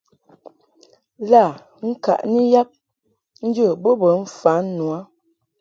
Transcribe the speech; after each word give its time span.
Lâ 1.29 1.43
ŋkaʼni 1.89 2.41
yab 2.53 2.69
njə 3.47 3.67
bo 3.81 3.91
bə 4.01 4.09
mfan 4.23 4.63
nu 4.75 4.85
a. 4.97 4.99